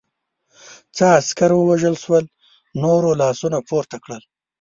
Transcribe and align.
څه 0.95 1.05
عسکر 1.19 1.51
ووژل 1.55 1.95
شول، 2.03 2.25
نورو 2.81 3.09
لاسونه 3.21 3.57
پورته 3.69 3.97
کړل. 4.03 4.21